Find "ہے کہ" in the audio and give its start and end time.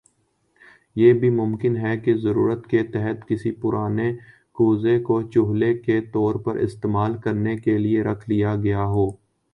1.77-2.13